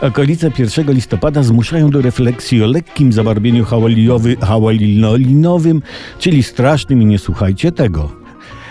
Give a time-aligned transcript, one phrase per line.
[0.00, 5.82] Okolice 1 listopada zmuszają do refleksji o lekkim zabarwieniu hałaliowy, hałalinowym,
[6.18, 8.12] czyli strasznym i nie słuchajcie tego.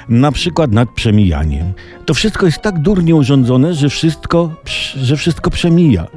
[0.09, 1.73] Na przykład nad przemijaniem.
[2.05, 4.51] To wszystko jest tak durnie urządzone, że wszystko,
[4.95, 6.07] że wszystko przemija.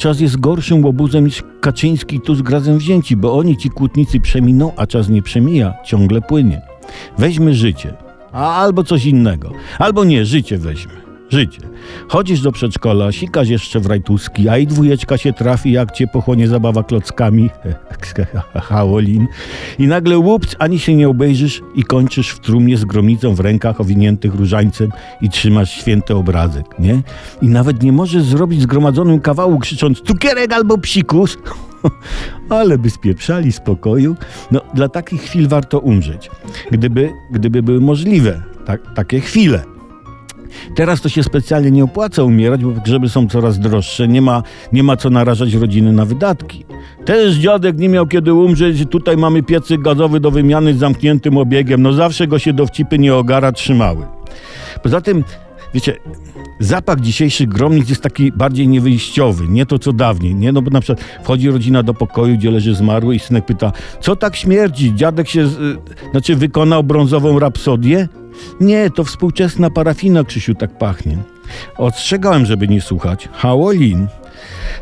[0.00, 4.72] Czas jest gorszym łobuzem niż Kaczyński i Tusk razem wzięci, bo oni ci kłótnicy przeminą,
[4.76, 6.60] a czas nie przemija, ciągle płynie.
[7.18, 7.94] Weźmy życie,
[8.32, 11.07] a albo coś innego, albo nie, życie weźmy.
[11.30, 11.60] Życie.
[12.08, 16.48] Chodzisz do przedszkola, sikasz jeszcze w rajtuski, a i dwójeczka się trafi, jak cię pochłonie
[16.48, 17.50] zabawa klockami,
[18.68, 19.26] hałolin.
[19.78, 23.80] I nagle łups, ani się nie obejrzysz i kończysz w trumnie z gromnicą w rękach
[23.80, 27.02] owiniętych różańcem i trzymasz święty obrazek, nie?
[27.42, 31.38] I nawet nie możesz zrobić zgromadzonym kawału krzycząc cukierek albo psikus,
[32.50, 34.16] ale by spieprzali spokoju.
[34.50, 36.30] No, dla takich chwil warto umrzeć,
[36.70, 39.77] gdyby, gdyby były możliwe tak, takie chwile.
[40.78, 44.08] Teraz to się specjalnie nie opłaca umierać, bo grzyby są coraz droższe.
[44.08, 44.42] Nie ma,
[44.72, 46.64] nie ma co narażać rodziny na wydatki.
[47.04, 48.86] Też dziadek nie miał kiedy umrzeć.
[48.90, 51.82] Tutaj mamy piecyk gazowy do wymiany z zamkniętym obiegiem.
[51.82, 54.06] No zawsze go się dowcipy nie ogara trzymały.
[54.82, 55.24] Poza tym,
[55.74, 55.96] wiecie,
[56.60, 60.52] zapach dzisiejszych gromnic jest taki bardziej niewyjściowy, nie to co dawniej, nie?
[60.52, 64.16] No bo na przykład wchodzi rodzina do pokoju, gdzie leży zmarły i synek pyta, co
[64.16, 64.94] tak śmierdzi?
[64.94, 65.48] Dziadek się, y,
[66.10, 68.08] znaczy wykonał brązową rapsodię?
[68.60, 71.16] Nie, to współczesna parafina, Krzysiu, tak pachnie.
[71.76, 73.28] Ostrzegałem, żeby nie słuchać.
[73.32, 74.06] Hałolin.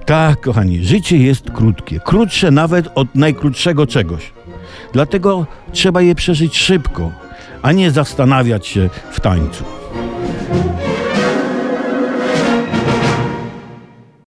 [0.07, 2.01] Tak, kochani, życie jest krótkie.
[2.01, 4.33] Krótsze nawet od najkrótszego czegoś.
[4.93, 7.13] Dlatego trzeba je przeżyć szybko,
[7.63, 9.65] a nie zastanawiać się w tańcu.